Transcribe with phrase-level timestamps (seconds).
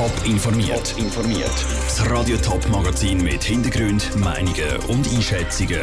[0.00, 0.94] Top informiert.
[0.96, 1.66] informiert.
[1.84, 5.82] Das Radio Top Magazin mit Hintergrund, Meinungen und Einschätzungen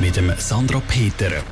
[0.00, 1.42] mit dem Sandra Peter.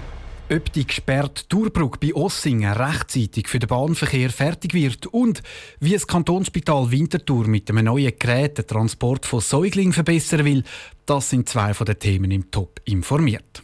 [0.52, 5.42] Ob die gesperrte Tourbrücke bei Ossingen rechtzeitig für den Bahnverkehr fertig wird und
[5.80, 10.64] wie das Kantonsspital Winterthur mit einem neuen Gerät den Transport von Säuglingen verbessern will,
[11.06, 13.62] das sind zwei von den Themen im Top informiert.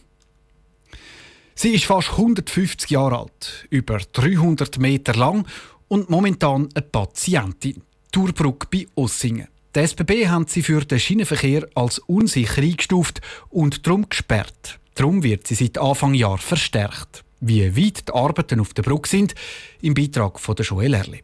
[1.53, 5.45] Sie ist fast 150 Jahre alt, über 300 Meter lang
[5.87, 7.83] und momentan eine Patientin.
[8.13, 9.47] Tourbrücke bei Ossingen.
[9.75, 14.79] Die SBB haben sie für den Schienenverkehr als unsicher eingestuft und darum gesperrt.
[14.93, 17.23] Darum wird sie seit Anfang Jahr verstärkt.
[17.39, 19.33] Wie weit die Arbeiten auf der Brücke sind,
[19.81, 21.23] im Beitrag von der Joel Erli.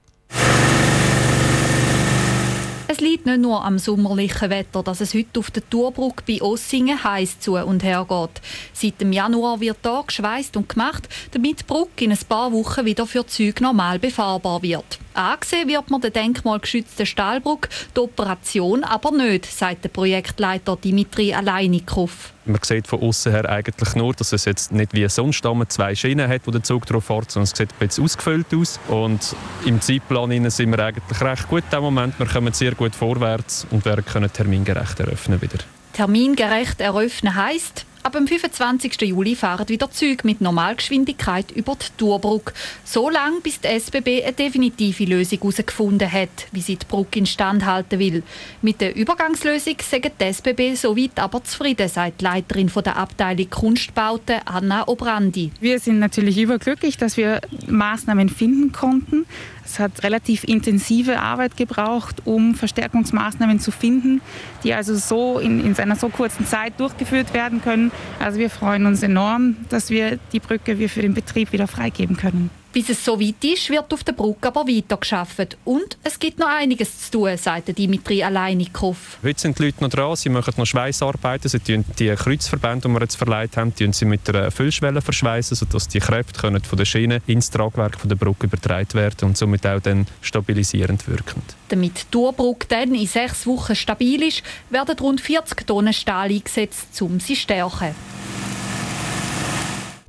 [2.87, 7.03] Es liegt nicht nur am sommerlichen Wetter, dass es heute auf der Tourbrücke bei Ossingen
[7.03, 8.41] heiß zu und her geht.
[8.73, 12.85] Seit dem Januar wird hier geschweißt und gemacht, damit die Brücke in ein paar Wochen
[12.85, 14.97] wieder für Züge normal befahrbar wird.
[15.19, 22.31] Angesehen wird man der denkmalgeschützten Stahlbrücke, die Operation aber nicht, sagt der Projektleiter Dimitri Aleinikow.
[22.45, 26.29] Man sieht von außen her eigentlich nur, dass es jetzt nicht wie sonst zwei Schienen
[26.29, 28.79] hat, wo der Zug drauf fährt, sondern es sieht ein bisschen ausgefüllt aus.
[28.87, 29.35] Und
[29.65, 32.17] im Zeitplan sind wir eigentlich recht gut im Moment.
[32.17, 35.57] Wir kommen sehr gut vorwärts und werden termingerecht eröffnen wieder.
[35.91, 39.01] Termingerecht eröffnen heisst, Ab dem 25.
[39.01, 42.53] Juli fahren wieder Züge mit Normalgeschwindigkeit über die Tourbrücke.
[42.85, 47.65] So lange, bis die SBB eine definitive Lösung herausgefunden hat, wie sie die Brücke instand
[47.65, 48.23] halten will.
[48.61, 54.39] Mit der Übergangslösung sagen die SBB soweit aber zufrieden, sagt die Leiterin der Abteilung Kunstbauten
[54.45, 55.51] Anna Obrandi.
[55.59, 59.25] Wir sind natürlich überglücklich, dass wir Maßnahmen finden konnten.
[59.71, 64.19] Es hat relativ intensive Arbeit gebraucht, um Verstärkungsmaßnahmen zu finden,
[64.63, 67.88] die also so in, in einer so kurzen Zeit durchgeführt werden können.
[68.19, 72.17] Also wir freuen uns enorm, dass wir die Brücke wir für den Betrieb wieder freigeben
[72.17, 72.49] können.
[72.71, 75.57] Bis es so weit ist, wird auf der Brücke aber weiter geschafft.
[75.65, 78.95] Und es gibt noch einiges zu tun, sagt Dimitri Aleinikow.
[79.23, 81.49] Heute sind die Leute noch dran, sie machen noch Schweißarbeiten.
[81.49, 85.87] Sie tun die Kreuzverbände, die wir jetzt verleiht haben, sie mit der Füllschwelle verschweißen, sodass
[85.87, 89.65] die Kräfte können von der Schiene ins Tragwerk von der Brücke übertragen werden und somit
[89.65, 91.41] auch dann stabilisierend wirken.
[91.69, 97.01] Damit die Tourbrücke dann in sechs Wochen stabil ist, werden rund 40 Tonnen Stahl eingesetzt,
[97.01, 97.95] um sie zu stärken.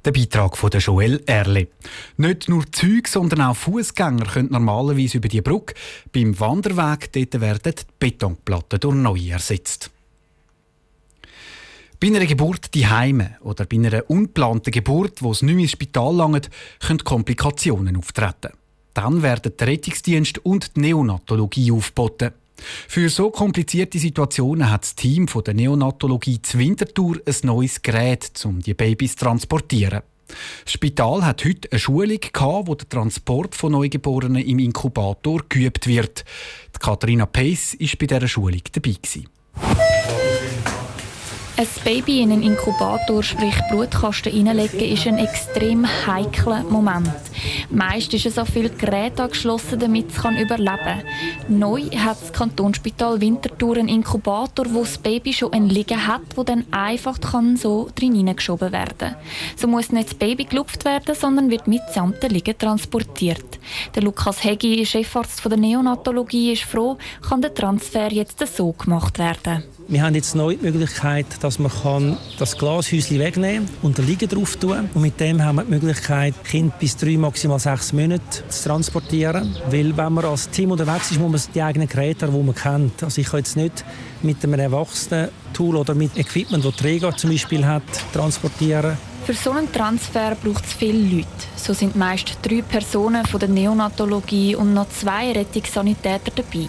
[0.05, 1.69] Der Beitrag von der Joel Erle.
[2.17, 5.75] Nicht nur Züge, sondern auch Fußgänger können normalerweise über die Brücke.
[6.11, 9.91] Beim Wanderweg dort werden die Betonplatten durch neue ersetzt.
[12.01, 16.17] Bei einer Geburt die Heime oder bei einer unplanten Geburt, wo es nicht ins Spital
[16.17, 18.55] langt, können Komplikationen auftreten.
[18.95, 22.33] Dann werden der Rettungsdienst und die Neonatologie aufgeboten.
[22.89, 28.31] Für so komplizierte Situationen hat das Team von der Neonatologie zur Winterthur ein neues Gerät,
[28.45, 30.03] um die Babys zu transportieren.
[30.65, 35.87] Das Spital hat heute eine Schulung gehabt, wo der Transport von Neugeborenen im Inkubator geübt
[35.87, 36.25] wird.
[36.79, 38.93] Katharina Pace war bei dieser Schulung dabei.
[38.93, 40.00] Gewesen.
[41.61, 47.13] Ein Baby in einen Inkubator, sprich Brutkasten reinlegen, ist ein extrem heikler Moment.
[47.69, 51.05] Meist ist es auf viele Geräte angeschlossen, damit es überleben kann.
[51.49, 56.45] Neu hat das Kantonsspital Winterthur einen Inkubator, wo das Baby schon ein Liegen hat, wo
[56.45, 59.17] dann einfach kann so drin hineingeschoben werden
[59.55, 63.59] So muss nicht das Baby gelupft werden, sondern wird mitsamt der Liegen transportiert.
[63.95, 66.97] Der Lukas Hegi, Chefarzt der Neonatologie, ist froh,
[67.29, 69.63] kann der Transfer jetzt so gemacht werden.
[69.91, 74.29] Wir haben jetzt neu die Möglichkeit, dass man kann das Glashäuschen wegnehmen und den Liegen
[74.29, 74.89] drauf tun.
[74.95, 79.57] Und mit dem haben wir die Möglichkeit, Kind bis drei, maximal sechs Monate zu transportieren.
[79.69, 83.03] Weil wenn man als Team unterwegs ist, muss man die eigenen Geräte die man kennt.
[83.03, 83.85] Also ich kann jetzt nicht
[84.23, 88.97] mit einem erwachsenen Tool oder mit Equipment, das Träger zum Beispiel hat, transportieren.
[89.25, 91.29] Für so einen Transfer braucht es viele Leute.
[91.55, 96.69] So sind meist drei Personen von der Neonatologie und noch zwei Rettungssanitäter dabei.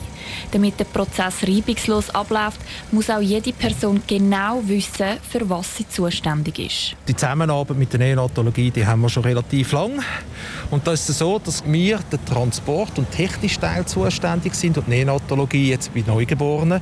[0.52, 2.60] Damit der Prozess reibungslos abläuft,
[2.92, 6.96] muss auch jede Person genau wissen, für was sie zuständig ist.
[7.08, 10.04] Die Zusammenarbeit mit der Neonatologie die haben wir schon relativ lang.
[10.70, 14.88] Und da ist es so, dass wir den Transport und technischen Teil zuständig sind und
[14.88, 16.82] die Neonatologie jetzt bei Neugeborenen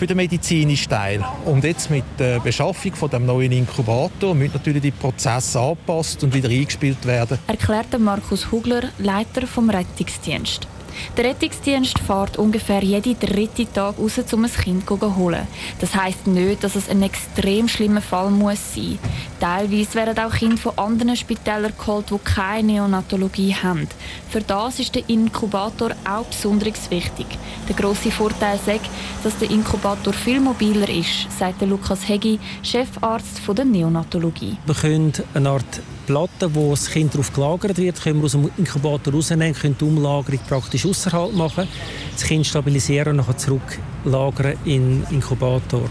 [0.00, 1.22] für den medizinischen Teil.
[1.44, 6.32] Und jetzt mit der Beschaffung von dem neuen Inkubator müssen natürlich die Prozesse angepasst und
[6.32, 7.38] wieder eingespielt werden.
[7.48, 10.68] Erklärte Markus Hugler, Leiter vom Rettungsdienst.
[11.16, 15.46] Der Rettungsdienst fährt ungefähr jeden dritten Tag raus, um ein Kind zu holen.
[15.80, 18.98] Das heisst nicht, dass es ein extrem schlimmer Fall muss sein
[19.40, 23.88] Teilweise werden auch Kinder von anderen Spitälern geholt, die keine Neonatologie haben.
[24.28, 27.26] Für das ist der Inkubator auch besonders wichtig.
[27.66, 28.90] Der grosse Vorteil ist,
[29.24, 34.58] dass der Inkubator viel mobiler ist, sagt Lukas Hegi, Chefarzt der Neonatologie.
[34.66, 38.50] Wir können eine Art Platte, wo das Kind darauf gelagert wird, können wir aus dem
[38.56, 41.68] Inkubator rausnehmen, können die Umlagerung praktisch außerhalb machen,
[42.12, 45.88] das Kind stabilisieren und nachher zurücklagern in den Inkubator.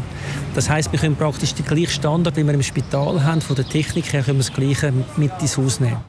[0.55, 3.65] Das heißt, wir können praktisch den gleichen Standard, wie wir im Spital haben, von der
[3.65, 6.01] Technik her, können wir das Gleiche mit ins Haus nehmen.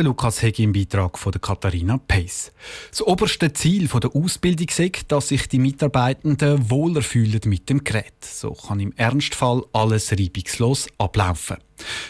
[0.00, 2.52] Der Lukas Hegi im Beitrag von der Katharina Pace.
[2.88, 8.24] Das oberste Ziel der Ausbildung ist, dass sich die Mitarbeitenden wohler fühlen mit dem Gerät.
[8.24, 11.58] So kann im Ernstfall alles reibungslos ablaufen.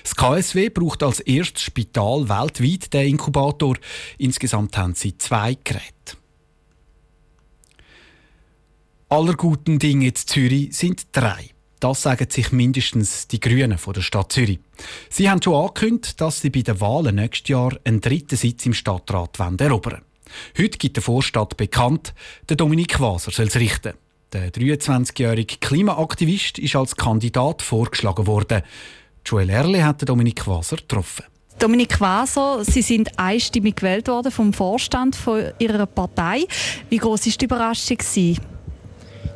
[0.04, 3.74] Das KSW braucht als erstes Spital weltweit den Inkubator.
[4.18, 6.16] Insgesamt haben sie zwei Geräte.
[9.08, 11.50] Aller guten Dinge in Zürich sind drei.
[11.80, 14.60] Das sagen sich mindestens die Grünen von der Stadt Zürich.
[15.08, 18.74] Sie haben schon angekündigt, dass sie bei den Wahlen nächstes Jahr einen dritten Sitz im
[18.74, 20.02] Stadtrat erobern
[20.56, 22.14] Heute gibt der Vorstadt bekannt,
[22.48, 23.94] der Dominik Waser soll es richten.
[24.32, 28.62] Der 23-jährige Klimaaktivist ist als Kandidat vorgeschlagen worden.
[29.26, 31.24] Joel Erle hat Dominik Waser getroffen.
[31.58, 36.46] Dominik Waser, Sie sind einstimmig gewählt worden vom Vorstand von Ihrer Partei.
[36.88, 37.98] Wie groß ist die Überraschung?
[37.98, 38.38] Gewesen?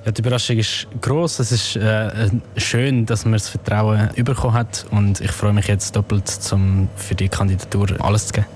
[0.05, 1.39] Ja, die Überraschung ist groß.
[1.39, 2.29] Es ist äh,
[2.59, 7.15] schön, dass man das Vertrauen bekommen hat und ich freue mich jetzt doppelt, zum für
[7.15, 8.47] die Kandidatur alles zu geben.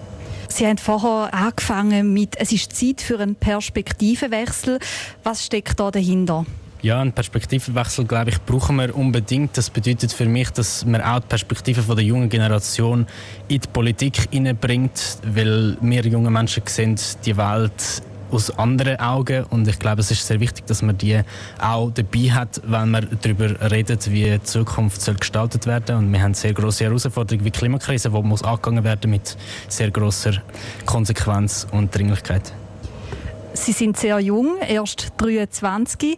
[0.48, 4.78] Sie haben vorher angefangen mit, es ist Zeit für einen Perspektivenwechsel.
[5.22, 6.44] Was steckt da dahinter?
[6.80, 9.56] Ja, einen Perspektivenwechsel, glaube ich, brauchen wir unbedingt.
[9.56, 13.06] Das bedeutet für mich, dass man auch die Perspektive von der jungen Generation
[13.48, 19.66] in die Politik hineinbringt, weil wir junge Menschen sehen die Welt aus anderen Augen und
[19.68, 21.20] ich glaube, es ist sehr wichtig, dass man die
[21.60, 26.22] auch dabei hat, wenn man darüber redet, wie die Zukunft soll gestaltet werden und wir
[26.22, 29.36] haben sehr große Herausforderungen wie die Klimakrise, die muss angegangen werden mit
[29.68, 30.32] sehr großer
[30.86, 32.52] Konsequenz und Dringlichkeit.
[33.54, 36.16] Sie sind sehr jung, erst 23.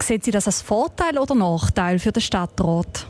[0.00, 3.06] Sehen Sie das als Vorteil oder Nachteil für den Stadtrat?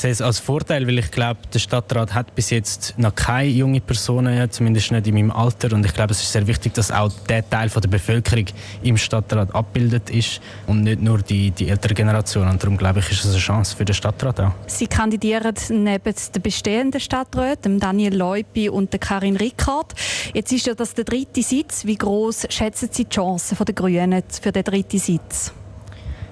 [0.00, 3.80] Sehe es als Vorteil, weil ich glaube, der Stadtrat hat bis jetzt noch keine junge
[3.80, 5.72] Personen, zumindest nicht in meinem Alter.
[5.74, 8.46] Und ich glaube, es ist sehr wichtig, dass auch der Teil von der Bevölkerung
[8.82, 12.48] im Stadtrat abbildet ist und nicht nur die, die ältere Generation.
[12.48, 14.52] Und darum glaube ich, ist es eine Chance für den Stadtrat auch.
[14.66, 19.94] Sie kandidieren neben den bestehenden Stadträten, Daniel Leupi und Karin Rickard.
[20.32, 21.84] Jetzt ist ja das der dritte Sitz.
[21.84, 25.52] Wie groß schätzen Sie die Chancen der Grünen für den dritten Sitz?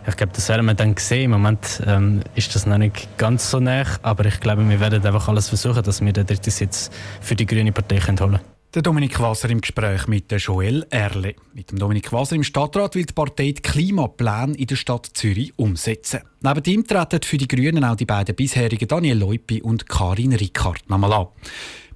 [0.06, 1.24] Ich glaube, das werden wir dann sehen.
[1.24, 5.04] Im Moment ähm, ist das noch nicht ganz so nah, aber ich glaube, wir werden
[5.06, 6.90] einfach alles versuchen, dass wir den dritten Sitz
[7.20, 8.40] für die Grüne Partei holen können.
[8.74, 11.34] Der Dominik Wasser im Gespräch mit der Joel Erle.
[11.52, 15.52] Mit dem Dominik Wasser im Stadtrat will die Partei die Klimapläne in der Stadt Zürich
[15.58, 16.20] umsetzen.
[16.40, 20.88] Neben ihm treten für die Grünen auch die beiden bisherigen Daniel Leupi und Karin Rickard
[20.88, 21.26] nochmal an.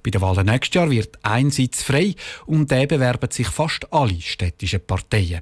[0.03, 2.13] Bei den Wahlen nächstes Jahr wird ein Sitz frei
[2.45, 5.41] und der bewerben sich fast alle städtischen Parteien.